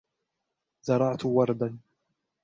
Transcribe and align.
زرعت 0.87 1.21
ورداً. 1.25 1.77